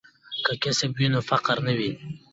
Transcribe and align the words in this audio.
که 0.45 0.53
کسب 0.63 0.91
وي 0.97 1.07
نو 1.13 1.19
فقر 1.29 1.57
نه 1.67 1.73
وي. 1.77 1.91